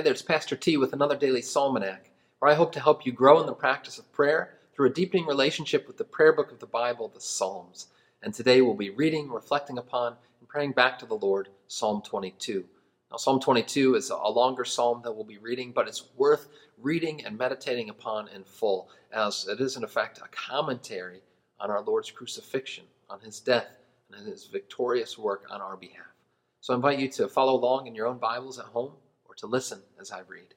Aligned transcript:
Hi 0.00 0.04
there, 0.04 0.14
it's 0.14 0.22
Pastor 0.22 0.56
T 0.56 0.78
with 0.78 0.94
another 0.94 1.14
daily 1.14 1.42
Psalmanac, 1.42 2.10
where 2.38 2.50
I 2.50 2.54
hope 2.54 2.72
to 2.72 2.80
help 2.80 3.04
you 3.04 3.12
grow 3.12 3.38
in 3.38 3.44
the 3.44 3.52
practice 3.52 3.98
of 3.98 4.10
prayer 4.12 4.54
through 4.72 4.88
a 4.88 4.94
deepening 4.94 5.26
relationship 5.26 5.86
with 5.86 5.98
the 5.98 6.04
prayer 6.04 6.32
book 6.32 6.50
of 6.50 6.58
the 6.58 6.64
Bible, 6.64 7.08
the 7.08 7.20
Psalms. 7.20 7.88
And 8.22 8.32
today 8.32 8.62
we'll 8.62 8.72
be 8.72 8.88
reading, 8.88 9.30
reflecting 9.30 9.76
upon, 9.76 10.16
and 10.40 10.48
praying 10.48 10.72
back 10.72 10.98
to 11.00 11.04
the 11.04 11.18
Lord, 11.18 11.50
Psalm 11.68 12.00
22. 12.00 12.64
Now, 13.10 13.18
Psalm 13.18 13.40
22 13.40 13.94
is 13.94 14.08
a 14.08 14.16
longer 14.16 14.64
psalm 14.64 15.02
that 15.04 15.12
we'll 15.12 15.22
be 15.22 15.36
reading, 15.36 15.70
but 15.70 15.86
it's 15.86 16.08
worth 16.16 16.48
reading 16.78 17.22
and 17.26 17.36
meditating 17.36 17.90
upon 17.90 18.28
in 18.28 18.42
full, 18.42 18.88
as 19.12 19.48
it 19.48 19.60
is, 19.60 19.76
in 19.76 19.84
effect, 19.84 20.16
a 20.16 20.28
commentary 20.28 21.20
on 21.60 21.70
our 21.70 21.82
Lord's 21.82 22.10
crucifixion, 22.10 22.84
on 23.10 23.20
his 23.20 23.38
death, 23.38 23.68
and 24.10 24.26
his 24.26 24.46
victorious 24.46 25.18
work 25.18 25.44
on 25.50 25.60
our 25.60 25.76
behalf. 25.76 26.06
So 26.62 26.72
I 26.72 26.76
invite 26.76 27.00
you 27.00 27.08
to 27.08 27.28
follow 27.28 27.54
along 27.54 27.86
in 27.86 27.94
your 27.94 28.06
own 28.06 28.16
Bibles 28.16 28.58
at 28.58 28.64
home 28.64 28.92
to 29.40 29.46
listen 29.46 29.80
as 30.00 30.10
I 30.10 30.20
read. 30.20 30.54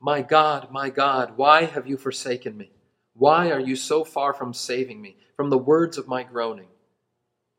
My 0.00 0.22
God, 0.22 0.72
my 0.72 0.90
God, 0.90 1.36
why 1.36 1.64
have 1.64 1.86
you 1.86 1.96
forsaken 1.96 2.56
me? 2.56 2.70
Why 3.14 3.50
are 3.50 3.60
you 3.60 3.76
so 3.76 4.04
far 4.04 4.32
from 4.32 4.54
saving 4.54 5.00
me, 5.00 5.16
from 5.36 5.50
the 5.50 5.58
words 5.58 5.98
of 5.98 6.08
my 6.08 6.22
groaning? 6.22 6.68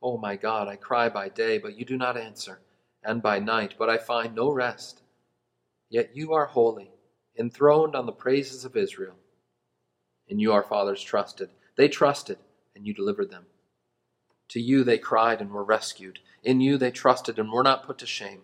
Oh, 0.02 0.18
my 0.18 0.36
God, 0.36 0.68
I 0.68 0.76
cry 0.76 1.08
by 1.08 1.30
day, 1.30 1.58
but 1.58 1.78
you 1.78 1.86
do 1.86 1.96
not 1.96 2.18
answer, 2.18 2.60
and 3.04 3.22
by 3.22 3.40
night, 3.40 3.76
but 3.78 3.90
I 3.90 3.98
find 3.98 4.36
no 4.36 4.52
rest. 4.52 5.02
Yet 5.90 6.16
you 6.16 6.34
are 6.34 6.48
holy, 6.48 6.92
enthroned 7.38 7.96
on 7.96 8.06
the 8.06 8.12
praises 8.12 8.66
of 8.66 8.76
Israel. 8.76 9.16
In 10.28 10.40
you 10.40 10.52
our 10.52 10.64
fathers 10.64 11.02
trusted. 11.02 11.50
They 11.76 11.88
trusted, 11.88 12.40
and 12.76 12.86
you 12.86 12.94
delivered 12.94 13.32
them. 13.32 13.46
To 14.50 14.60
you 14.60 14.84
they 14.84 14.98
cried 14.98 15.42
and 15.42 15.52
were 15.52 15.64
rescued. 15.64 16.20
In 16.44 16.62
you 16.62 16.78
they 16.78 16.92
trusted 16.92 17.40
and 17.40 17.52
were 17.52 17.64
not 17.64 17.86
put 17.86 17.98
to 18.00 18.06
shame. 18.06 18.42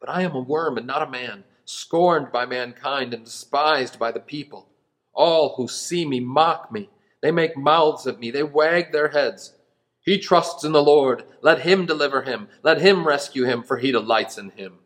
But 0.00 0.10
I 0.10 0.22
am 0.22 0.34
a 0.34 0.40
worm 0.40 0.78
and 0.78 0.86
not 0.86 1.02
a 1.02 1.10
man, 1.10 1.44
scorned 1.64 2.32
by 2.32 2.46
mankind 2.46 3.14
and 3.14 3.24
despised 3.24 3.98
by 3.98 4.12
the 4.12 4.20
people. 4.20 4.68
All 5.14 5.54
who 5.56 5.68
see 5.68 6.04
me 6.04 6.20
mock 6.20 6.72
me. 6.72 6.90
They 7.20 7.30
make 7.30 7.56
mouths 7.56 8.06
at 8.06 8.18
me. 8.18 8.30
They 8.30 8.42
wag 8.42 8.92
their 8.92 9.08
heads. 9.08 9.54
He 10.00 10.18
trusts 10.18 10.64
in 10.64 10.72
the 10.72 10.82
Lord. 10.82 11.24
Let 11.40 11.60
him 11.60 11.86
deliver 11.86 12.22
him. 12.22 12.48
Let 12.62 12.80
him 12.80 13.06
rescue 13.06 13.44
him, 13.44 13.62
for 13.62 13.78
he 13.78 13.92
delights 13.92 14.36
in 14.36 14.50
him. 14.50 14.78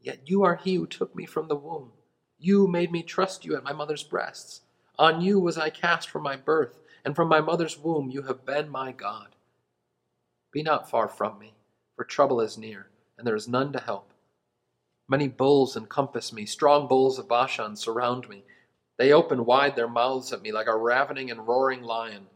Yet 0.00 0.20
you 0.30 0.44
are 0.44 0.56
he 0.56 0.76
who 0.76 0.86
took 0.86 1.14
me 1.14 1.26
from 1.26 1.48
the 1.48 1.56
womb. 1.56 1.92
You 2.38 2.66
made 2.66 2.92
me 2.92 3.02
trust 3.02 3.44
you 3.44 3.56
at 3.56 3.64
my 3.64 3.72
mother's 3.72 4.04
breasts. 4.04 4.62
On 4.98 5.20
you 5.20 5.38
was 5.38 5.58
I 5.58 5.68
cast 5.68 6.08
from 6.08 6.22
my 6.22 6.36
birth, 6.36 6.78
and 7.06 7.14
from 7.14 7.28
my 7.28 7.40
mother's 7.40 7.78
womb 7.78 8.10
you 8.10 8.22
have 8.22 8.44
been 8.44 8.68
my 8.68 8.90
God. 8.90 9.28
Be 10.52 10.60
not 10.64 10.90
far 10.90 11.06
from 11.06 11.38
me, 11.38 11.54
for 11.94 12.04
trouble 12.04 12.40
is 12.40 12.58
near, 12.58 12.88
and 13.16 13.24
there 13.24 13.36
is 13.36 13.46
none 13.46 13.72
to 13.72 13.78
help. 13.78 14.10
Many 15.08 15.28
bulls 15.28 15.76
encompass 15.76 16.32
me, 16.32 16.46
strong 16.46 16.88
bulls 16.88 17.16
of 17.20 17.28
Bashan 17.28 17.76
surround 17.76 18.28
me. 18.28 18.42
They 18.98 19.12
open 19.12 19.44
wide 19.44 19.76
their 19.76 19.86
mouths 19.86 20.32
at 20.32 20.42
me 20.42 20.50
like 20.50 20.66
a 20.66 20.76
ravening 20.76 21.30
and 21.30 21.46
roaring 21.46 21.82
lion. 21.82 22.26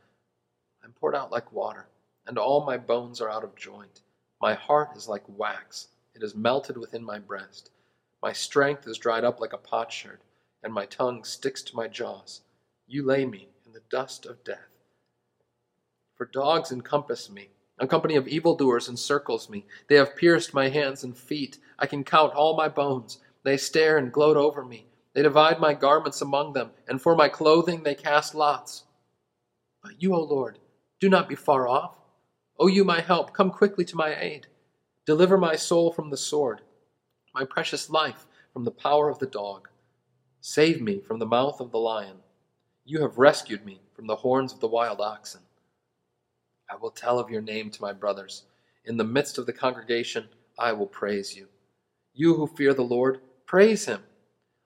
I'm 0.85 0.93
poured 0.93 1.17
out 1.17 1.33
like 1.33 1.53
water, 1.53 1.89
and 2.25 2.39
all 2.39 2.65
my 2.65 2.77
bones 2.77 3.21
are 3.21 3.29
out 3.29 3.43
of 3.43 3.57
joint. 3.57 4.03
My 4.41 4.55
heart 4.55 4.91
is 4.97 5.09
like 5.09 5.25
wax, 5.27 5.89
it 6.15 6.23
is 6.23 6.37
melted 6.37 6.77
within 6.77 7.03
my 7.03 7.19
breast. 7.19 7.71
My 8.23 8.33
strength 8.33 8.87
is 8.87 8.99
dried 8.99 9.25
up 9.25 9.41
like 9.41 9.53
a 9.53 9.59
potsherd, 9.59 10.21
and 10.63 10.73
my 10.73 10.87
tongue 10.87 11.25
sticks 11.25 11.61
to 11.63 11.77
my 11.77 11.89
jaws. 11.89 12.43
You 12.87 13.05
lay 13.05 13.27
me 13.27 13.49
in 13.71 13.75
the 13.75 13.97
dust 13.97 14.27
of 14.27 14.43
death. 14.43 14.67
For 16.17 16.27
dogs 16.27 16.73
encompass 16.73 17.31
me, 17.31 17.51
a 17.79 17.87
company 17.87 18.17
of 18.17 18.27
evildoers 18.27 18.89
encircles 18.89 19.49
me. 19.49 19.65
They 19.89 19.95
have 19.95 20.17
pierced 20.17 20.53
my 20.53 20.69
hands 20.69 21.05
and 21.05 21.17
feet. 21.17 21.59
I 21.79 21.87
can 21.87 22.03
count 22.03 22.35
all 22.35 22.57
my 22.57 22.69
bones. 22.69 23.21
They 23.45 23.57
stare 23.57 23.97
and 23.97 24.13
gloat 24.13 24.37
over 24.37 24.65
me. 24.65 24.87
They 25.15 25.23
divide 25.23 25.61
my 25.61 25.73
garments 25.73 26.21
among 26.21 26.53
them, 26.53 26.71
and 26.89 27.01
for 27.01 27.15
my 27.15 27.29
clothing 27.29 27.85
they 27.85 27.95
cast 27.95 28.35
lots. 28.35 28.87
But 29.85 30.03
you, 30.03 30.15
O 30.17 30.21
Lord, 30.21 30.59
do 30.99 31.09
not 31.09 31.29
be 31.29 31.37
far 31.37 31.69
off. 31.69 31.97
O 32.59 32.67
you, 32.67 32.83
my 32.85 33.01
help, 33.01 33.33
come 33.33 33.53
quickly 33.53 33.85
to 33.85 33.97
my 33.97 34.21
aid. 34.21 34.49
Deliver 35.07 35.39
my 35.39 35.55
soul 35.55 35.93
from 35.93 36.11
the 36.11 36.17
sword, 36.17 36.63
my 37.33 37.45
precious 37.45 37.89
life 37.89 38.27
from 38.53 38.65
the 38.65 38.73
power 38.73 39.09
of 39.09 39.21
the 39.21 39.27
dog. 39.27 39.69
Save 40.41 40.83
me 40.83 40.99
from 40.99 41.21
the 41.21 41.27
mouth 41.27 41.61
of 41.61 41.71
the 41.71 41.79
lion. 41.79 42.17
You 42.91 43.03
have 43.03 43.19
rescued 43.19 43.65
me 43.65 43.79
from 43.95 44.09
the 44.09 44.17
horns 44.17 44.53
of 44.53 44.59
the 44.59 44.67
wild 44.67 45.01
oxen. 45.01 45.43
I 46.69 46.75
will 46.75 46.91
tell 46.91 47.21
of 47.21 47.31
your 47.31 47.41
name 47.41 47.71
to 47.71 47.83
my 47.83 47.93
brothers. 47.93 48.43
In 48.85 48.97
the 48.97 49.05
midst 49.05 49.39
of 49.39 49.47
the 49.47 49.53
congregation, 49.53 50.27
I 50.59 50.73
will 50.73 50.89
praise 50.89 51.37
you. 51.37 51.47
You 52.15 52.35
who 52.35 52.49
fear 52.49 52.75
the 52.75 52.83
Lord, 52.83 53.21
praise 53.47 53.85
him. 53.85 54.03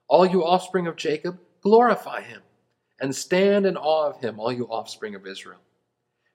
All 0.07 0.25
you 0.25 0.43
offspring 0.43 0.87
of 0.87 0.95
Jacob, 0.95 1.37
glorify 1.61 2.21
him. 2.21 2.41
And 2.99 3.15
stand 3.15 3.67
in 3.67 3.77
awe 3.77 4.09
of 4.09 4.21
him, 4.21 4.39
all 4.39 4.51
you 4.51 4.65
offspring 4.71 5.13
of 5.13 5.27
Israel. 5.27 5.61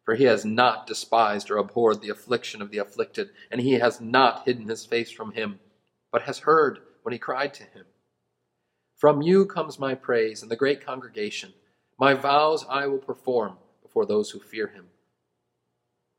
For 0.04 0.14
he 0.14 0.22
has 0.26 0.44
not 0.44 0.86
despised 0.86 1.50
or 1.50 1.56
abhorred 1.56 2.02
the 2.02 2.10
affliction 2.10 2.62
of 2.62 2.70
the 2.70 2.78
afflicted, 2.78 3.30
and 3.50 3.60
he 3.60 3.72
has 3.72 4.00
not 4.00 4.44
hidden 4.44 4.68
his 4.68 4.86
face 4.86 5.10
from 5.10 5.32
him, 5.32 5.58
but 6.12 6.22
has 6.22 6.38
heard 6.38 6.78
when 7.02 7.12
he 7.12 7.18
cried 7.18 7.52
to 7.54 7.64
him. 7.64 7.86
From 8.94 9.22
you 9.22 9.44
comes 9.44 9.80
my 9.80 9.96
praise 9.96 10.44
in 10.44 10.48
the 10.48 10.54
great 10.54 10.86
congregation. 10.86 11.52
My 12.00 12.14
vows 12.14 12.64
I 12.66 12.86
will 12.86 12.96
perform 12.96 13.58
before 13.82 14.06
those 14.06 14.30
who 14.30 14.40
fear 14.40 14.68
him. 14.68 14.86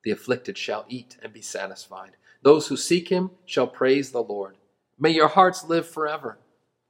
The 0.03 0.11
afflicted 0.11 0.55
shall 0.55 0.85
eat 0.87 1.17
and 1.23 1.33
be 1.33 1.41
satisfied. 1.41 2.11
Those 2.43 2.67
who 2.67 2.77
seek 2.77 3.09
him 3.09 3.31
shall 3.45 3.65
praise 3.65 4.11
the 4.11 4.21
Lord. 4.21 4.57
May 4.99 5.09
your 5.09 5.29
hearts 5.29 5.63
live 5.63 5.87
forever. 5.87 6.37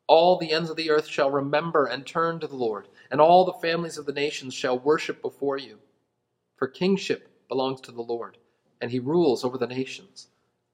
All 0.07 0.38
the 0.38 0.52
ends 0.52 0.69
of 0.69 0.75
the 0.75 0.90
earth 0.90 1.07
shall 1.07 1.31
remember 1.31 1.85
and 1.85 2.06
turn 2.06 2.41
to 2.41 2.47
the 2.47 2.57
Lord, 2.57 2.90
and 3.09 3.22
all 3.22 3.46
the 3.46 3.53
families 3.53 3.97
of 3.97 4.06
the 4.06 4.12
nations 4.12 4.53
shall 4.53 4.78
worship 4.78 5.22
before 5.22 5.58
you. 5.58 5.79
For 6.58 6.68
kingship 6.68 7.29
belongs 7.47 7.79
to 7.81 7.94
the 7.94 8.02
Lord, 8.02 8.40
and 8.81 8.91
he 8.91 9.00
rules 9.00 9.46
over 9.46 9.58
the 9.58 9.68
nations. 9.68 10.28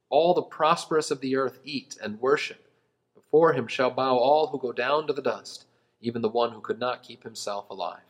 All 0.10 0.34
the 0.34 0.42
prosperous 0.42 1.12
of 1.12 1.22
the 1.22 1.36
earth 1.36 1.60
eat 1.64 1.96
and 2.02 2.20
worship. 2.20 2.68
Before 3.14 3.54
him 3.54 3.68
shall 3.68 3.92
bow 3.92 4.18
all 4.18 4.48
who 4.48 4.58
go 4.58 4.72
down 4.72 5.06
to 5.06 5.14
the 5.14 5.22
dust, 5.22 5.67
even 6.02 6.22
the 6.22 6.30
one 6.30 6.52
who 6.52 6.62
could 6.62 6.80
not 6.80 7.04
keep 7.04 7.24
himself 7.24 7.70
alive. 7.70 8.02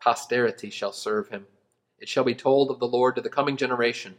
Posterity 0.00 0.70
shall 0.70 0.92
serve 0.92 1.28
him. 1.28 1.46
It 1.98 2.08
shall 2.08 2.24
be 2.24 2.34
told 2.34 2.70
of 2.70 2.78
the 2.78 2.88
Lord 2.88 3.16
to 3.16 3.20
the 3.20 3.28
coming 3.28 3.56
generation. 3.56 4.14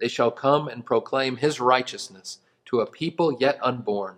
They 0.00 0.08
shall 0.08 0.30
come 0.30 0.66
and 0.68 0.84
proclaim 0.84 1.36
his 1.36 1.60
righteousness 1.60 2.38
to 2.66 2.80
a 2.80 2.86
people 2.86 3.36
yet 3.38 3.58
unborn, 3.62 4.16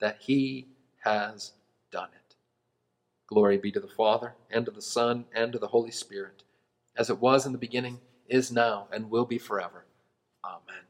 that 0.00 0.16
he 0.20 0.68
has 1.04 1.52
done 1.90 2.08
it. 2.14 2.36
Glory 3.26 3.58
be 3.58 3.70
to 3.72 3.80
the 3.80 3.88
Father, 3.88 4.34
and 4.50 4.64
to 4.64 4.70
the 4.70 4.80
Son, 4.80 5.26
and 5.34 5.52
to 5.52 5.58
the 5.58 5.68
Holy 5.68 5.90
Spirit, 5.90 6.42
as 6.96 7.10
it 7.10 7.18
was 7.18 7.44
in 7.44 7.52
the 7.52 7.58
beginning, 7.58 8.00
is 8.28 8.50
now, 8.50 8.86
and 8.92 9.10
will 9.10 9.26
be 9.26 9.38
forever. 9.38 9.84
Amen. 10.44 10.84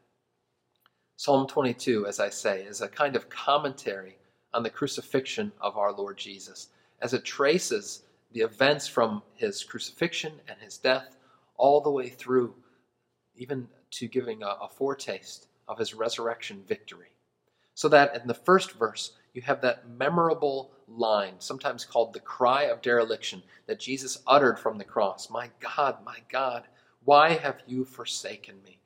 Psalm 1.17 1.47
22, 1.47 2.07
as 2.07 2.21
I 2.21 2.31
say, 2.31 2.63
is 2.63 2.81
a 2.81 2.89
kind 2.89 3.17
of 3.17 3.29
commentary 3.29 4.17
on 4.53 4.63
the 4.63 4.71
crucifixion 4.71 5.53
of 5.61 5.77
our 5.77 5.93
Lord 5.93 6.19
Jesus, 6.19 6.69
as 7.01 7.15
it 7.15 7.25
traces 7.25 8.03
the 8.33 8.41
events 8.41 8.87
from 8.87 9.23
his 9.35 9.65
crucifixion 9.65 10.33
and 10.49 10.59
his 10.61 10.79
death 10.79 11.17
all 11.57 11.81
the 11.81 11.91
way 11.91 12.09
through, 12.09 12.55
even 13.37 13.69
to 13.91 14.07
giving 14.07 14.43
a, 14.43 14.57
a 14.63 14.69
foretaste 14.69 15.47
of 15.69 15.79
his 15.79 15.95
resurrection 15.95 16.63
victory. 16.67 17.09
So 17.75 17.89
that 17.89 18.17
in 18.17 18.27
the 18.27 18.35
first 18.35 18.73
verse, 18.73 19.13
you 19.33 19.43
have 19.43 19.61
that 19.63 19.89
memorable 19.89 20.73
line, 20.89 21.35
sometimes 21.39 21.85
called 21.85 22.13
the 22.13 22.21
cry 22.21 22.65
of 22.65 22.83
dereliction, 22.83 23.43
that 23.67 23.79
Jesus 23.79 24.23
uttered 24.27 24.59
from 24.59 24.79
the 24.79 24.85
cross 24.85 25.31
My 25.31 25.51
God, 25.61 25.99
my 26.05 26.19
God, 26.29 26.65
why 27.05 27.31
have 27.31 27.63
you 27.67 27.85
forsaken 27.85 28.57
me? 28.65 28.79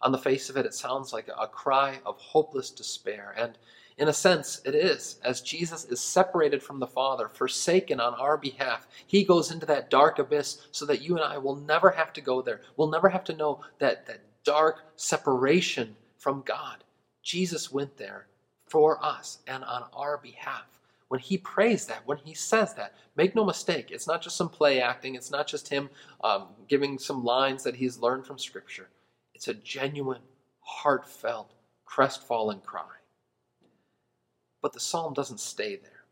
On 0.00 0.10
the 0.10 0.18
face 0.18 0.50
of 0.50 0.56
it, 0.56 0.66
it 0.66 0.74
sounds 0.74 1.12
like 1.12 1.28
a 1.28 1.46
cry 1.46 2.00
of 2.04 2.18
hopeless 2.18 2.70
despair. 2.70 3.34
And 3.36 3.56
in 3.98 4.08
a 4.08 4.12
sense, 4.12 4.60
it 4.64 4.74
is. 4.74 5.16
As 5.22 5.40
Jesus 5.40 5.84
is 5.84 6.00
separated 6.00 6.62
from 6.62 6.78
the 6.78 6.86
Father, 6.86 7.28
forsaken 7.28 8.00
on 8.00 8.14
our 8.14 8.36
behalf, 8.36 8.86
he 9.06 9.24
goes 9.24 9.50
into 9.50 9.66
that 9.66 9.90
dark 9.90 10.18
abyss 10.18 10.66
so 10.72 10.86
that 10.86 11.02
you 11.02 11.14
and 11.16 11.24
I 11.24 11.38
will 11.38 11.56
never 11.56 11.90
have 11.90 12.12
to 12.14 12.20
go 12.20 12.42
there. 12.42 12.60
We'll 12.76 12.90
never 12.90 13.08
have 13.08 13.24
to 13.24 13.36
know 13.36 13.60
that, 13.78 14.06
that 14.06 14.20
dark 14.44 14.84
separation 14.96 15.94
from 16.18 16.42
God. 16.46 16.84
Jesus 17.22 17.70
went 17.70 17.96
there 17.96 18.26
for 18.66 19.04
us 19.04 19.38
and 19.46 19.62
on 19.64 19.84
our 19.92 20.18
behalf. 20.18 20.64
When 21.08 21.20
he 21.20 21.36
prays 21.36 21.84
that, 21.86 22.06
when 22.06 22.16
he 22.16 22.32
says 22.32 22.72
that, 22.74 22.94
make 23.16 23.34
no 23.34 23.44
mistake, 23.44 23.90
it's 23.90 24.06
not 24.06 24.22
just 24.22 24.36
some 24.36 24.48
play 24.48 24.80
acting, 24.80 25.14
it's 25.14 25.30
not 25.30 25.46
just 25.46 25.68
him 25.68 25.90
um, 26.24 26.46
giving 26.68 26.98
some 26.98 27.22
lines 27.22 27.62
that 27.64 27.76
he's 27.76 27.98
learned 27.98 28.24
from 28.24 28.38
Scripture. 28.38 28.88
It's 29.34 29.48
a 29.48 29.54
genuine, 29.54 30.22
heartfelt, 30.60 31.52
crestfallen 31.84 32.60
cry. 32.64 33.01
But 34.62 34.72
the 34.72 34.80
psalm 34.80 35.12
doesn't 35.12 35.40
stay 35.40 35.76
there. 35.76 36.04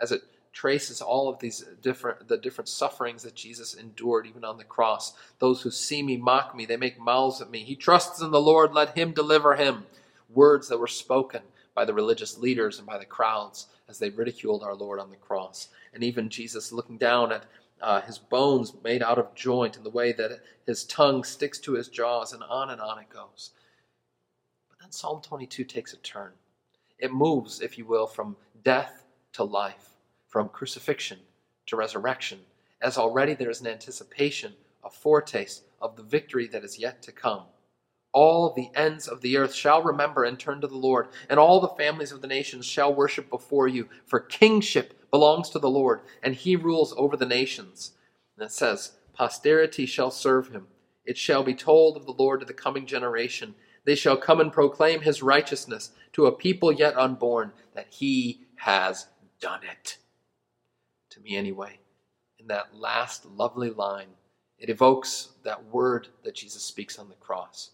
As 0.00 0.12
it 0.12 0.22
traces 0.52 1.00
all 1.00 1.28
of 1.28 1.38
these 1.38 1.64
different 1.80 2.28
the 2.28 2.36
different 2.36 2.68
sufferings 2.68 3.22
that 3.22 3.34
Jesus 3.34 3.74
endured 3.74 4.26
even 4.26 4.44
on 4.44 4.58
the 4.58 4.64
cross. 4.64 5.14
Those 5.38 5.62
who 5.62 5.70
see 5.70 6.02
me 6.02 6.16
mock 6.16 6.54
me, 6.54 6.66
they 6.66 6.76
make 6.76 7.00
mouths 7.00 7.40
at 7.40 7.50
me. 7.50 7.60
He 7.60 7.74
trusts 7.74 8.20
in 8.20 8.30
the 8.30 8.40
Lord, 8.40 8.74
let 8.74 8.96
him 8.96 9.12
deliver 9.12 9.54
him. 9.56 9.86
words 10.28 10.68
that 10.68 10.78
were 10.78 10.86
spoken 10.86 11.42
by 11.74 11.84
the 11.84 11.94
religious 11.94 12.38
leaders 12.38 12.78
and 12.78 12.86
by 12.86 12.98
the 12.98 13.04
crowds 13.04 13.66
as 13.88 13.98
they 13.98 14.10
ridiculed 14.10 14.62
our 14.62 14.74
Lord 14.74 14.98
on 14.98 15.10
the 15.10 15.16
cross. 15.16 15.68
And 15.92 16.02
even 16.02 16.28
Jesus 16.30 16.72
looking 16.72 16.96
down 16.96 17.32
at 17.32 17.44
uh, 17.82 18.00
his 18.02 18.18
bones 18.18 18.72
made 18.82 19.02
out 19.02 19.18
of 19.18 19.34
joint 19.34 19.76
and 19.76 19.84
the 19.84 19.90
way 19.90 20.12
that 20.12 20.40
his 20.66 20.84
tongue 20.84 21.24
sticks 21.24 21.58
to 21.58 21.72
his 21.72 21.88
jaws, 21.88 22.32
and 22.32 22.42
on 22.44 22.70
and 22.70 22.80
on 22.80 22.98
it 22.98 23.08
goes. 23.10 23.50
But 24.68 24.78
then 24.80 24.92
Psalm 24.92 25.20
22 25.20 25.64
takes 25.64 25.92
a 25.92 25.96
turn. 25.96 26.32
It 27.02 27.12
moves, 27.12 27.60
if 27.60 27.76
you 27.76 27.84
will, 27.84 28.06
from 28.06 28.36
death 28.62 29.04
to 29.32 29.42
life, 29.42 29.90
from 30.28 30.48
crucifixion 30.48 31.18
to 31.66 31.74
resurrection, 31.74 32.38
as 32.80 32.96
already 32.96 33.34
there 33.34 33.50
is 33.50 33.60
an 33.60 33.66
anticipation, 33.66 34.52
a 34.84 34.88
foretaste 34.88 35.64
of 35.80 35.96
the 35.96 36.04
victory 36.04 36.46
that 36.46 36.62
is 36.62 36.78
yet 36.78 37.02
to 37.02 37.10
come. 37.10 37.42
All 38.12 38.52
the 38.54 38.70
ends 38.76 39.08
of 39.08 39.20
the 39.20 39.36
earth 39.36 39.52
shall 39.52 39.82
remember 39.82 40.22
and 40.22 40.38
turn 40.38 40.60
to 40.60 40.68
the 40.68 40.76
Lord, 40.76 41.08
and 41.28 41.40
all 41.40 41.60
the 41.60 41.68
families 41.68 42.12
of 42.12 42.20
the 42.20 42.28
nations 42.28 42.66
shall 42.66 42.94
worship 42.94 43.28
before 43.28 43.66
you, 43.66 43.88
for 44.06 44.20
kingship 44.20 45.10
belongs 45.10 45.50
to 45.50 45.58
the 45.58 45.68
Lord, 45.68 46.02
and 46.22 46.36
he 46.36 46.54
rules 46.54 46.94
over 46.96 47.16
the 47.16 47.26
nations. 47.26 47.94
And 48.36 48.46
it 48.46 48.52
says, 48.52 48.92
Posterity 49.12 49.86
shall 49.86 50.12
serve 50.12 50.52
him. 50.52 50.68
It 51.04 51.18
shall 51.18 51.42
be 51.42 51.54
told 51.54 51.96
of 51.96 52.06
the 52.06 52.12
Lord 52.12 52.38
to 52.40 52.46
the 52.46 52.54
coming 52.54 52.86
generation. 52.86 53.56
They 53.84 53.94
shall 53.94 54.16
come 54.16 54.40
and 54.40 54.52
proclaim 54.52 55.00
his 55.00 55.22
righteousness 55.22 55.90
to 56.12 56.26
a 56.26 56.32
people 56.32 56.72
yet 56.72 56.96
unborn, 56.96 57.52
that 57.74 57.88
he 57.90 58.42
has 58.56 59.08
done 59.40 59.60
it. 59.64 59.98
To 61.10 61.20
me, 61.20 61.36
anyway, 61.36 61.78
in 62.38 62.46
that 62.48 62.74
last 62.74 63.26
lovely 63.26 63.70
line, 63.70 64.08
it 64.58 64.70
evokes 64.70 65.30
that 65.42 65.64
word 65.66 66.08
that 66.22 66.34
Jesus 66.34 66.62
speaks 66.62 66.98
on 66.98 67.08
the 67.08 67.14
cross 67.16 67.70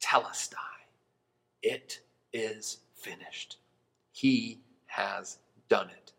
tetelestai. 0.00 0.56
It 1.62 2.00
is 2.32 2.78
finished. 2.94 3.58
He 4.12 4.60
has 4.86 5.38
done 5.68 5.90
it. 5.90 6.12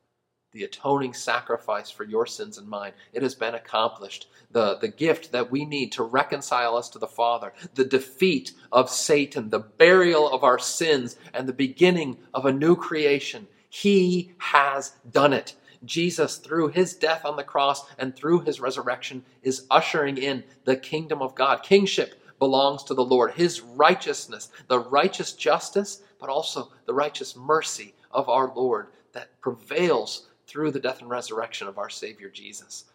The 0.55 0.63
atoning 0.63 1.13
sacrifice 1.13 1.91
for 1.91 2.05
your 2.05 2.25
sins 2.25 2.57
and 2.57 2.69
mine, 2.69 2.93
it 3.11 3.21
has 3.23 3.35
been 3.35 3.55
accomplished. 3.55 4.29
The, 4.51 4.77
the 4.77 4.87
gift 4.87 5.33
that 5.33 5.51
we 5.51 5.65
need 5.65 5.91
to 5.91 6.03
reconcile 6.03 6.77
us 6.77 6.87
to 6.91 6.97
the 6.97 7.07
Father, 7.07 7.51
the 7.73 7.83
defeat 7.83 8.53
of 8.71 8.89
Satan, 8.89 9.49
the 9.49 9.59
burial 9.59 10.31
of 10.31 10.45
our 10.45 10.57
sins, 10.57 11.17
and 11.33 11.45
the 11.45 11.51
beginning 11.51 12.19
of 12.33 12.45
a 12.45 12.53
new 12.53 12.77
creation. 12.77 13.49
He 13.67 14.31
has 14.37 14.93
done 15.11 15.33
it. 15.33 15.55
Jesus, 15.83 16.37
through 16.37 16.69
his 16.69 16.93
death 16.93 17.25
on 17.25 17.35
the 17.35 17.43
cross 17.43 17.85
and 17.97 18.15
through 18.15 18.39
his 18.39 18.61
resurrection, 18.61 19.25
is 19.43 19.67
ushering 19.69 20.17
in 20.17 20.45
the 20.63 20.77
kingdom 20.77 21.21
of 21.21 21.35
God, 21.35 21.63
kingship 21.63 22.15
belongs 22.39 22.81
to 22.83 22.93
the 22.93 23.03
Lord. 23.03 23.33
His 23.33 23.59
righteousness, 23.59 24.47
the 24.69 24.79
righteous 24.79 25.33
justice, 25.33 26.01
but 26.17 26.29
also 26.29 26.71
the 26.85 26.93
righteous 26.93 27.35
mercy 27.35 27.93
of 28.09 28.29
our 28.29 28.53
Lord 28.55 28.87
that 29.11 29.41
prevails 29.41 30.27
through 30.47 30.71
the 30.71 30.79
death 30.79 31.01
and 31.01 31.09
resurrection 31.09 31.67
of 31.67 31.77
our 31.77 31.89
Savior 31.89 32.29
Jesus. 32.29 32.85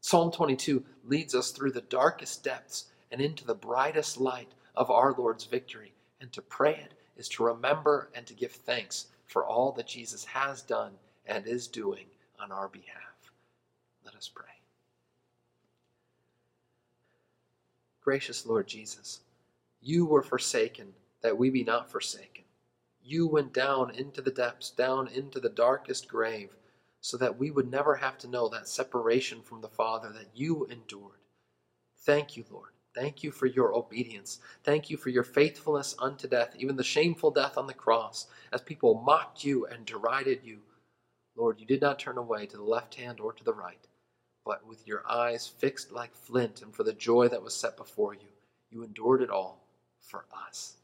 Psalm 0.00 0.30
22 0.30 0.84
leads 1.04 1.34
us 1.34 1.50
through 1.50 1.72
the 1.72 1.80
darkest 1.82 2.44
depths 2.44 2.86
and 3.10 3.20
into 3.20 3.44
the 3.44 3.54
brightest 3.54 4.18
light 4.18 4.52
of 4.76 4.90
our 4.90 5.12
Lord's 5.12 5.44
victory. 5.44 5.92
And 6.20 6.32
to 6.32 6.42
pray 6.42 6.74
it 6.74 6.94
is 7.16 7.28
to 7.30 7.44
remember 7.44 8.10
and 8.14 8.26
to 8.26 8.34
give 8.34 8.52
thanks 8.52 9.06
for 9.26 9.44
all 9.44 9.72
that 9.72 9.86
Jesus 9.86 10.24
has 10.24 10.62
done 10.62 10.92
and 11.26 11.46
is 11.46 11.66
doing 11.66 12.06
on 12.40 12.52
our 12.52 12.68
behalf. 12.68 13.32
Let 14.04 14.14
us 14.14 14.30
pray. 14.32 14.46
Gracious 18.00 18.46
Lord 18.46 18.66
Jesus, 18.66 19.20
you 19.82 20.06
were 20.06 20.22
forsaken 20.22 20.94
that 21.20 21.36
we 21.36 21.50
be 21.50 21.64
not 21.64 21.90
forsaken. 21.90 22.44
You 23.02 23.26
went 23.26 23.52
down 23.52 23.90
into 23.94 24.22
the 24.22 24.30
depths, 24.30 24.70
down 24.70 25.08
into 25.08 25.40
the 25.40 25.48
darkest 25.48 26.08
grave, 26.08 26.56
so 27.08 27.16
that 27.16 27.38
we 27.38 27.50
would 27.50 27.70
never 27.70 27.96
have 27.96 28.18
to 28.18 28.28
know 28.28 28.48
that 28.48 28.68
separation 28.68 29.42
from 29.42 29.60
the 29.60 29.68
Father 29.68 30.10
that 30.12 30.28
you 30.34 30.66
endured. 30.66 31.20
Thank 32.00 32.36
you, 32.36 32.44
Lord. 32.50 32.70
Thank 32.94 33.22
you 33.22 33.30
for 33.30 33.46
your 33.46 33.74
obedience. 33.74 34.40
Thank 34.64 34.90
you 34.90 34.96
for 34.96 35.10
your 35.10 35.24
faithfulness 35.24 35.94
unto 35.98 36.28
death, 36.28 36.54
even 36.58 36.76
the 36.76 36.84
shameful 36.84 37.30
death 37.30 37.56
on 37.56 37.66
the 37.66 37.74
cross, 37.74 38.26
as 38.52 38.60
people 38.60 39.02
mocked 39.04 39.44
you 39.44 39.66
and 39.66 39.86
derided 39.86 40.40
you. 40.44 40.58
Lord, 41.36 41.60
you 41.60 41.66
did 41.66 41.80
not 41.80 41.98
turn 41.98 42.18
away 42.18 42.46
to 42.46 42.56
the 42.56 42.62
left 42.62 42.96
hand 42.96 43.20
or 43.20 43.32
to 43.32 43.44
the 43.44 43.54
right 43.54 43.86
but 44.48 44.66
with 44.66 44.86
your 44.86 45.04
eyes 45.06 45.46
fixed 45.46 45.92
like 45.92 46.14
flint, 46.14 46.62
and 46.62 46.74
for 46.74 46.82
the 46.82 46.94
joy 46.94 47.28
that 47.28 47.42
was 47.42 47.54
set 47.54 47.76
before 47.76 48.14
you, 48.14 48.28
you 48.70 48.82
endured 48.82 49.20
it 49.20 49.28
all 49.28 49.62
for 50.00 50.24
us. 50.46 50.78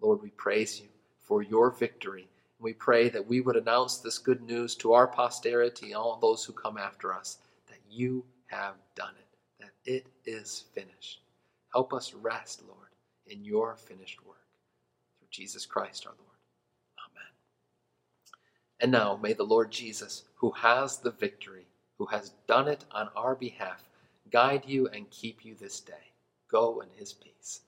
Lord, 0.00 0.22
we 0.22 0.30
praise 0.30 0.80
you 0.80 0.86
for 1.18 1.42
your 1.42 1.72
victory. 1.72 2.28
We 2.58 2.72
pray 2.72 3.08
that 3.10 3.26
we 3.26 3.40
would 3.40 3.56
announce 3.56 3.98
this 3.98 4.18
good 4.18 4.42
news 4.42 4.74
to 4.76 4.92
our 4.92 5.06
posterity 5.06 5.86
and 5.86 5.96
all 5.96 6.16
those 6.16 6.44
who 6.44 6.52
come 6.52 6.78
after 6.78 7.12
us 7.12 7.38
that 7.68 7.78
you 7.90 8.24
have 8.46 8.74
done 8.94 9.14
it, 9.18 9.38
that 9.60 9.72
it 9.84 10.06
is 10.24 10.64
finished. 10.74 11.20
Help 11.72 11.92
us 11.92 12.14
rest, 12.14 12.62
Lord, 12.66 12.88
in 13.26 13.44
your 13.44 13.76
finished 13.76 14.24
work. 14.24 14.36
Through 15.18 15.28
Jesus 15.30 15.66
Christ 15.66 16.06
our 16.06 16.12
Lord. 16.12 16.38
Amen. 17.10 17.32
And 18.80 18.92
now 18.92 19.18
may 19.22 19.34
the 19.34 19.42
Lord 19.42 19.70
Jesus, 19.70 20.24
who 20.36 20.50
has 20.52 20.98
the 20.98 21.10
victory, 21.10 21.66
who 21.98 22.06
has 22.06 22.32
done 22.46 22.68
it 22.68 22.84
on 22.90 23.08
our 23.14 23.34
behalf, 23.34 23.84
guide 24.30 24.64
you 24.66 24.88
and 24.88 25.10
keep 25.10 25.44
you 25.44 25.54
this 25.54 25.80
day. 25.80 26.12
Go 26.50 26.80
in 26.80 26.88
his 26.96 27.12
peace. 27.12 27.60